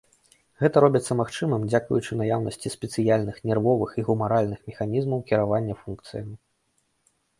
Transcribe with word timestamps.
Гэта 0.61 0.81
робіцца 0.85 1.17
магчымым 1.19 1.67
дзякуючы 1.71 2.17
наяўнасці 2.21 2.73
спецыяльных 2.77 3.37
нервовых 3.49 3.89
і 4.03 4.07
гумаральных 4.07 4.59
механізмаў 4.71 5.19
кіравання 5.29 5.73
функцыямі. 5.83 6.35